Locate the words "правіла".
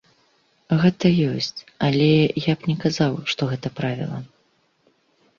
3.81-4.19